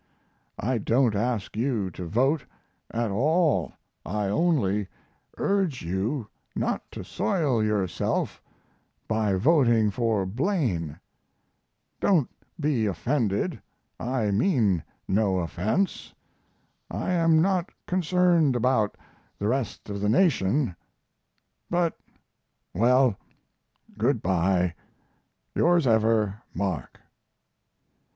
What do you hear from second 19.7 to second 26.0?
of the nation, but well, good by. Yours